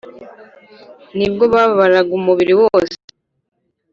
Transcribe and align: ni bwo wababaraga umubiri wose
ni 1.17 1.27
bwo 1.33 1.43
wababaraga 1.53 2.11
umubiri 2.19 2.53
wose 2.61 2.97